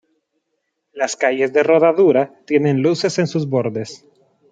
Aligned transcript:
Las 0.93 1.15
calles 1.15 1.53
de 1.53 1.61
rodadura 1.61 2.33
tiene 2.47 2.73
luces 2.73 3.19
en 3.19 3.27
sus 3.27 3.47
bordes. 3.47 4.03